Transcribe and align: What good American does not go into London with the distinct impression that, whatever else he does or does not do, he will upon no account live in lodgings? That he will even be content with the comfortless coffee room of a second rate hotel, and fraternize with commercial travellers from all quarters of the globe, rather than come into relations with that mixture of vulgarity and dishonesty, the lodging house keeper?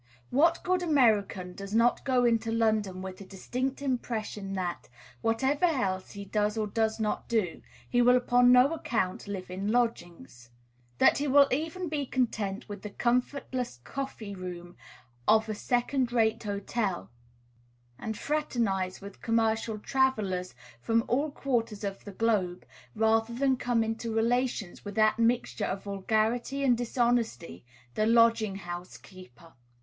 What 0.31 0.63
good 0.63 0.81
American 0.81 1.53
does 1.53 1.75
not 1.75 2.03
go 2.03 2.25
into 2.25 2.51
London 2.51 3.03
with 3.03 3.17
the 3.17 3.23
distinct 3.23 3.83
impression 3.83 4.53
that, 4.53 4.89
whatever 5.21 5.65
else 5.65 6.13
he 6.13 6.25
does 6.25 6.57
or 6.57 6.65
does 6.65 6.99
not 6.99 7.29
do, 7.29 7.61
he 7.87 8.01
will 8.01 8.15
upon 8.17 8.51
no 8.51 8.73
account 8.73 9.27
live 9.27 9.51
in 9.51 9.71
lodgings? 9.71 10.49
That 10.97 11.19
he 11.19 11.27
will 11.27 11.47
even 11.51 11.87
be 11.87 12.07
content 12.07 12.67
with 12.67 12.81
the 12.81 12.89
comfortless 12.89 13.79
coffee 13.83 14.33
room 14.33 14.75
of 15.27 15.47
a 15.47 15.53
second 15.53 16.11
rate 16.11 16.41
hotel, 16.41 17.11
and 17.99 18.17
fraternize 18.17 19.01
with 19.01 19.21
commercial 19.21 19.77
travellers 19.77 20.55
from 20.81 21.03
all 21.07 21.29
quarters 21.29 21.83
of 21.83 22.05
the 22.05 22.11
globe, 22.11 22.65
rather 22.95 23.35
than 23.35 23.55
come 23.55 23.83
into 23.83 24.11
relations 24.15 24.83
with 24.83 24.95
that 24.95 25.19
mixture 25.19 25.65
of 25.65 25.83
vulgarity 25.83 26.63
and 26.63 26.75
dishonesty, 26.75 27.63
the 27.93 28.07
lodging 28.07 28.55
house 28.55 28.97
keeper? 28.97 29.53